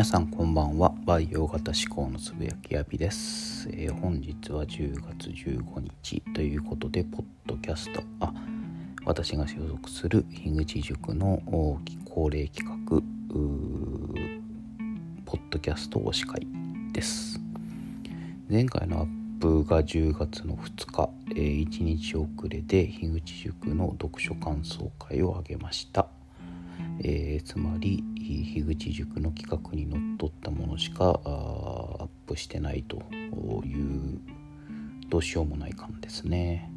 [0.00, 0.94] 皆さんこんばんは。
[1.04, 8.32] バイオ型思考のつぶやきやびです、えー、本日は10月15日ということでポッドキャストあ
[9.04, 11.42] 私が所属する樋口塾の
[12.06, 13.02] 恒例企画
[15.26, 16.46] ポッドキャスト推し会
[16.94, 17.38] です。
[18.48, 19.06] 前回のアッ
[19.38, 26.08] プが10月の2日、えー、1日遅れで樋口塾の読書感想会を挙げました。
[27.00, 32.96] えー、つまり樋口塾の企画にのっとったものしかアップしてないと
[33.64, 34.20] いう
[35.08, 36.70] どうしようもない感ですね。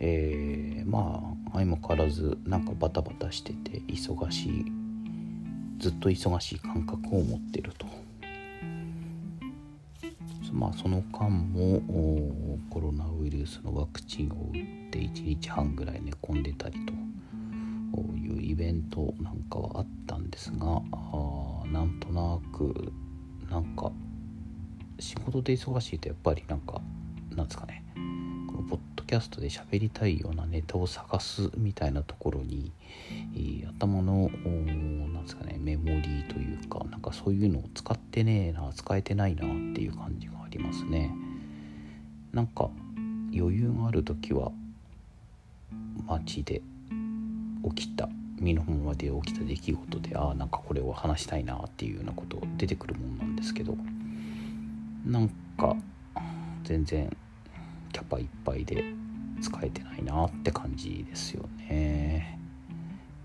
[0.00, 4.72] えー、まあ相も変わらずなんかバタバタしてて忙しい
[5.78, 7.86] ずっと忙しい感覚を持ってると。
[10.52, 14.52] まあその間もコロナウイルスのワクチンを打っ
[14.90, 16.92] て1日半ぐらい寝込んでたりと
[18.16, 22.92] いうイベントなんかはあったんですがあなんとなく
[23.50, 23.90] なんか
[24.98, 26.80] 仕事で忙しいとやっぱりなんか
[27.34, 27.84] なんですかね
[28.48, 32.72] このポッドキャストで喋りたいようなネタを探すみたいなところに、
[33.34, 41.14] えー、頭のなんですかねメモリーというかなんかそういうのを使ってねえな使えてないなっていう感じがありますね。
[42.32, 42.70] なんか
[43.34, 44.52] 余裕がある時は
[46.06, 46.62] 街で
[47.74, 48.08] 起きた
[48.40, 53.76] 身の回りで起きた出来事でああなんかこれを話したいなっていうようなこと出てくるもんなんですけど
[55.04, 55.76] なんか
[56.64, 57.14] 全然
[57.92, 58.84] キャパいっぱいで
[59.40, 62.38] 使えてないなって感じですよね。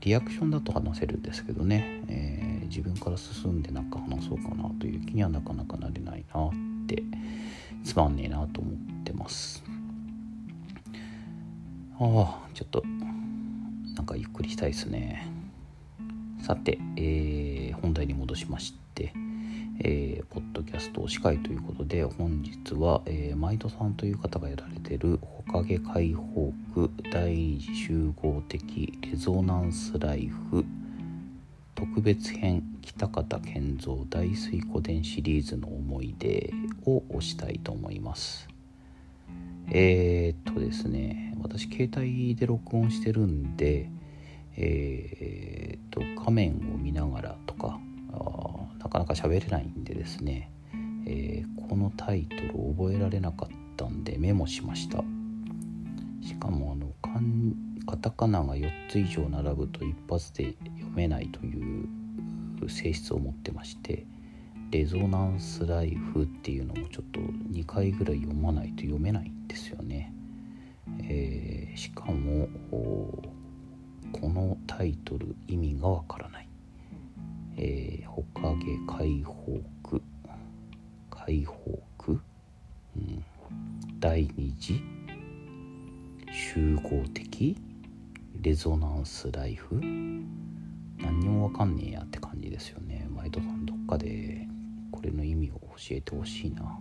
[0.00, 6.50] リアクションだと話せるんですけどね、えー、自分から進んでなんか話そうかなという気にはなかなかなれないなっ
[6.86, 7.02] て
[7.84, 9.62] つまんねえなと思ってます。
[11.98, 12.82] ああちょっと
[14.10, 15.26] かゆっくりしたいですね。
[16.42, 19.12] さて、えー、本題に戻しまして、
[19.78, 30.64] えー、ポッドキャスト司会ということで本日は、えー、マイトさんという方がやられてる「ほかげ解放区第二次集合的レゾナンスライフ」
[31.76, 36.52] 特別編北方健三大水湖伝シリーズの思い出
[36.84, 38.48] を押したいと思います。
[39.72, 43.88] えー、っとですね私携帯で録音してるんで
[44.56, 47.78] えー、っと画面を見ながらとか
[48.78, 50.50] なかなか喋れないんでですね、
[51.06, 55.04] えー、このタイトルを覚えられなかったんでメモしました
[56.22, 56.90] しかもあの
[57.86, 61.88] カタカナが4つ以上並ぶと一発で読めないという
[62.68, 64.06] 性質を持ってまして
[64.70, 70.14] レゾナンスライフっていうのもちょっと2回ぐらい読まないと読めないんですよね。
[71.02, 72.48] えー、しかも
[74.12, 76.48] このタイトル意味がわからない。
[77.56, 80.02] えー、ほかげ解放区
[81.10, 82.20] 解放区、
[82.96, 83.24] うん、
[83.98, 84.82] 第二次
[86.32, 87.56] 集合的？
[88.40, 89.74] レゾナンスライフ？
[89.76, 93.06] 何にもわかんねえやって感じですよね。
[93.14, 94.46] マイトさんどっかで。
[94.92, 96.78] これの意味を教えてほしいな。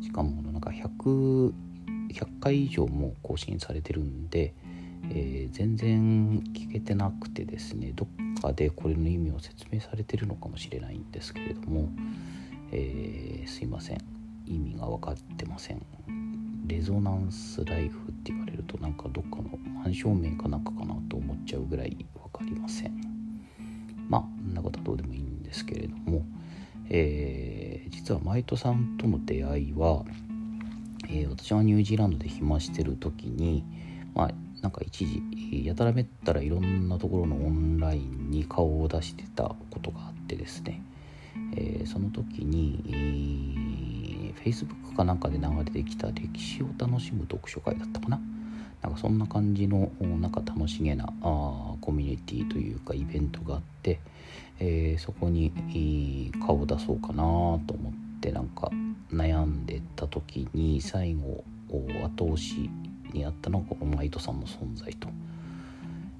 [0.00, 1.52] しかもなんか 100,
[2.12, 4.54] 100回以上も更新されてるんで、
[5.10, 11.88] えー、全然聞けてなくてですねどっかでこれの意味を説明されてるのかもしれないんですけれども、
[12.72, 13.98] えー、すいません。
[14.46, 15.82] 意味が分かってません。
[16.66, 22.92] レゾナンスライフって言われるとなんかどっかのマンション名かなんかかなと思っちゃうぐらい分かりません。
[24.08, 26.24] まあそんなことはどうでもいいんですけれども、
[26.88, 30.04] えー、実はマイトさんとの出会いは、
[31.08, 33.64] え、私はニュージーランドで暇してる時に
[34.14, 34.30] まあ
[34.62, 40.82] なんか一時やたらめったらいろんなところのオンラインに顔を出してたことがあってですね、
[41.56, 48.20] えー、その時に、えー、Facebook かなんかで流れてきた歴史を楽しむ読書会だったかな。
[48.82, 54.00] なんかそんな感じのなんか楽しげなあコミュニティというかイベントがあって、
[54.58, 57.22] えー、そこに顔を出そうかな
[57.66, 58.70] と思ってなんか
[59.12, 62.70] 悩んでた時に最後後押し
[63.12, 65.08] にあったのがこのマイトさんの存在と、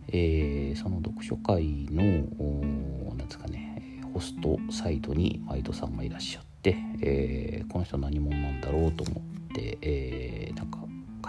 [0.09, 2.03] えー、その読書会の
[3.09, 10.79] 何ですかねホストサイドにマイトさんがいらっしゃって、えー、この人何者なんだろうと思って、えー、なんか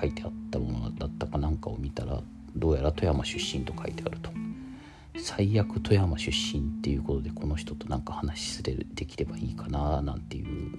[0.01, 2.21] 書いてあったものだったかなんかを見たら
[2.55, 4.31] どうやら富山出身と書いてあると。
[5.17, 10.71] 最悪富山出身っていうことでこの人となんか話しすれるできればいいかななんていう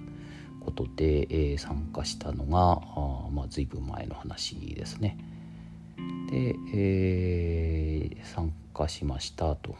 [0.63, 5.17] ことで、えー、参加したのがあ、まあ、随分前の話ですね。
[6.31, 9.75] で、えー、参加しましたと。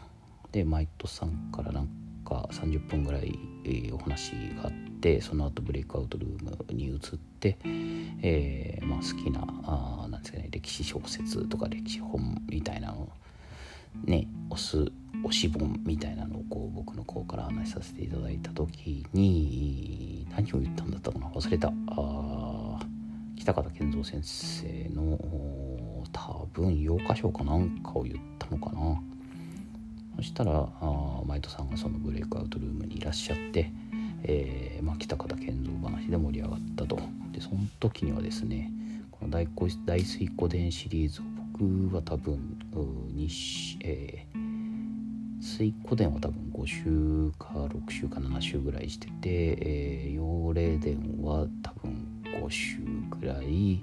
[0.52, 1.88] でマイトさんからなん
[2.24, 7.00] か30分ぐらい、えー、お話があってその後ブレイクアウトルームに移っ
[7.40, 7.58] て、
[8.22, 13.08] えーまあ、好きなあなんですか、ね、歴史小説とか歴史本みたいなの
[14.04, 14.92] ね押す
[15.24, 21.28] 推し本みたいなのをこう僕の方から話させていただいた時に何を言ったんだったかな？
[21.28, 21.72] 忘れた。
[21.88, 22.80] あ
[23.36, 25.18] 北方健三先生の
[26.12, 29.00] 多分洋歌賞かなんかを言ったのかな。
[30.16, 33.72] そしたらあマイトさんがそのブレイクアウトルームにいらっしゃって、
[34.22, 37.00] えーまあ、北方健三話で盛り上がったと。
[37.32, 38.70] でその時にはですね
[39.10, 39.48] この大
[39.86, 44.43] 大水湖伝シリーズを僕は多分2、えー、
[45.44, 52.78] 水湖伝は多分5週か6週か7週ぐらいしてて、えー、幼霊伝は多分5週
[53.20, 53.78] ぐらい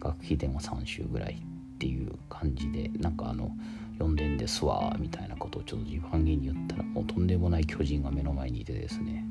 [0.00, 3.52] 学費伝は3週ぐらいっていう感じでなんかあの
[3.98, 9.24] 読んですわみたいなことをちょっと自慢げに言ったらもうとんでもない巨人が目の前にいてですね、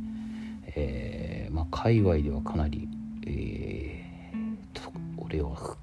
[0.68, 2.88] えー、まあ界隈ではかなり、
[3.28, 5.76] えー、俺は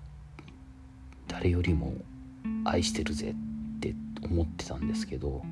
[1.29, 1.93] 誰よりも
[2.65, 3.35] 愛してるぜ
[3.77, 5.43] って思ってたんですけど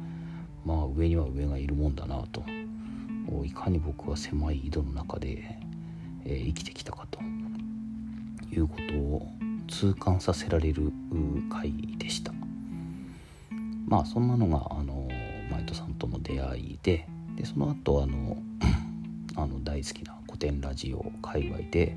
[0.65, 2.45] まあ上には上がいるもんだなと。
[3.45, 5.59] いかに僕は狭い井戸の中で、
[6.25, 7.21] えー、生きてきたかと。
[8.53, 9.29] いうことを
[9.69, 10.93] 痛感させられる
[11.51, 12.33] 回でした。
[13.87, 15.09] まあそんなのがあの
[15.51, 18.37] マイトさんとの出会いででその後あの
[19.37, 21.97] あの大好きな古典ラジオ界隈で、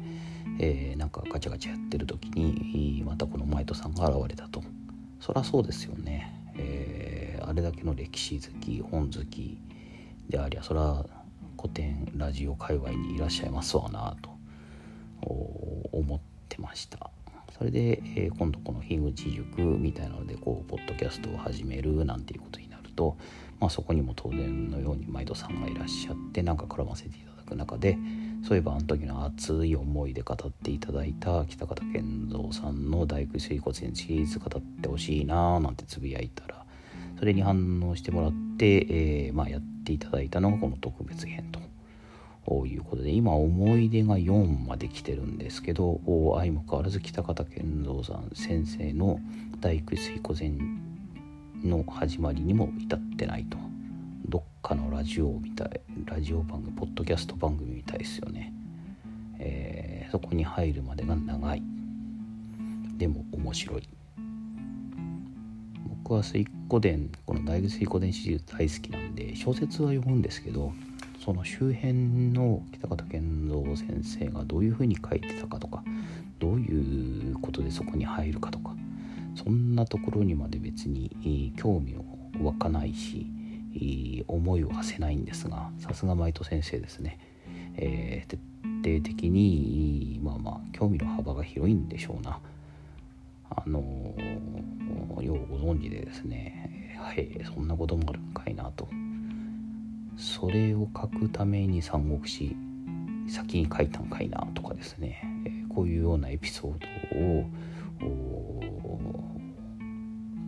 [0.60, 4.63] えー、なんかガチャガチャやってる時にまたこのマイトさんが現れたと。
[5.19, 6.43] そりゃそうですよね、
[7.53, 9.59] あれだけの歴史好き本好き
[10.27, 11.05] でありゃそりゃ
[11.55, 14.31] 古典ラジオ界隈にいらっしゃいますわなと
[15.21, 16.19] 思っ
[16.50, 17.11] てました。
[17.55, 23.17] それで、えー、今度この樋口塾みたいなのでこうポッドキャストを始めるなんていうことになると、
[23.59, 28.00] まあ、そこにも当然のように毎度さんがいらっしゃってなんか絡ませていただく中で
[28.44, 36.62] そういえばあの時の熱い思いで語っていただいた北方健三さんの大工水骨線シリーズ語ってほしいなーなんてつぶやいたら
[37.24, 41.64] それに反応してもらって、えー、まあ、やっていただいたのがこの特別編と。
[42.68, 49.22] いうことで今思い出が4まで来てるんですけど相も変わらず北方健三さん先生の
[49.62, 50.52] 大工水湖前
[51.64, 53.58] の始まりにも至ってないと。
[54.28, 58.54] どっかのラジオみたいラジオ番組ポッドキャスト番組みたいですよね、
[59.40, 61.64] えー、そこに入るまでが長い。
[62.98, 63.93] でも面白い。
[66.03, 70.73] 僕は水湖伝この大工水湖伝シリーズ大好きなんで小説は読むんですけど
[71.23, 71.94] その周辺
[72.33, 75.81] の北方健三先生がどういうふうに書いてたかとか
[76.39, 78.75] どういうことでそこに入るかとか
[79.33, 82.03] そんなところにまで別に興味を
[82.44, 83.25] 湧かないし
[84.27, 87.17] 思いを馳せないんですがさすがマイト先生ですね、
[87.77, 92.41] えー、徹底的にまあまあ興味の幅が広いんでしょうな。
[93.55, 93.81] あの
[95.21, 96.97] ようご存知でですね。
[97.00, 98.88] はいそんなこともあるんかいなと。
[100.15, 102.55] それを書くために三国志
[103.27, 106.73] 先に書いたんかいなとかですね、え、こういうようなエピソー
[107.11, 107.45] ドを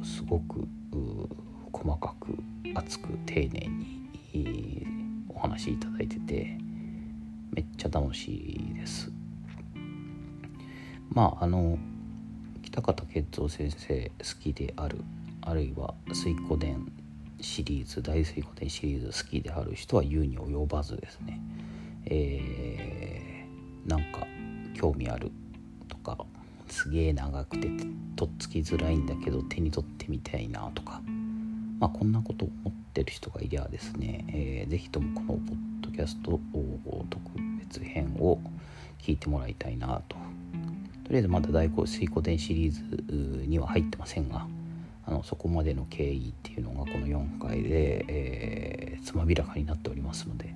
[0.03, 0.67] すごく
[1.71, 2.37] 細かく
[2.75, 3.69] 熱く丁寧
[4.33, 4.85] に
[5.29, 6.57] お話しいただいてて
[7.51, 9.12] めっちゃ楽しいです。
[11.09, 11.77] まああの
[12.75, 14.98] 北方健三先生好きである
[15.41, 16.91] あるいは水湖伝
[17.39, 21.39] シリーズ大水湖伝シリーズ好きである人は言うに及ばずですね。
[22.05, 24.27] えー、なんか
[24.74, 25.32] 興味ある
[25.88, 26.17] とか
[26.67, 27.70] すげえ長くて
[28.17, 31.01] とっつきづらいんだけど手に取ってみたいなとか。
[31.79, 36.39] まあこんなこと思ってる人がいりゃですね、えー、ぜひともこのポッドキャスト
[37.10, 37.22] 特
[37.60, 38.39] 別編を
[39.01, 40.25] 聞いてもらいたいなと
[41.05, 44.45] とりあえずまだ大水湖伝シリーズには入ってませんが
[45.05, 50.53] あのそこまでの経緯っていうのがこの4回で、えー、つまびらかになっておりますので。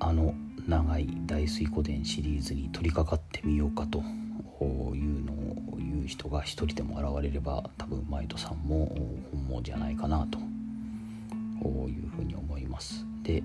[0.00, 0.34] あの
[0.66, 8.86] 長い大水湖伝シリーズに取り掛かってみようかというのを言う人が一人でも現れれば多分マイトさんも
[9.32, 13.04] 本望じゃないかなというふうに思います。
[13.22, 13.42] で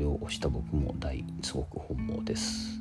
[0.00, 2.80] れを押した僕も大すごく本望です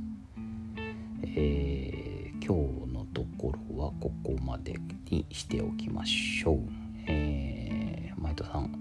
[1.24, 2.56] えー、今
[2.88, 4.76] 日のところはここまで
[5.10, 6.60] にしておきましょう。
[7.08, 8.72] えー、マイトさん、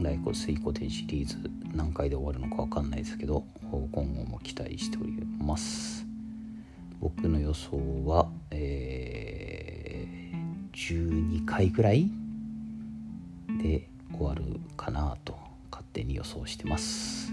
[0.00, 1.36] ライコ水湖伝シリーズ
[1.74, 6.06] 何回で終わるのか分かんないですけど、今後も期待しております。
[7.00, 12.10] 僕の予想は、えー、12回ぐらい
[13.60, 15.36] で終わるかなと
[15.70, 17.32] 勝手に予想してます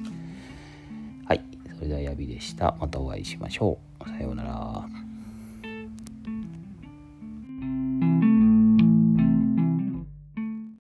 [1.80, 2.76] それではヤビでした。
[2.78, 4.10] またお会いしましょう。
[4.10, 4.99] さようなら。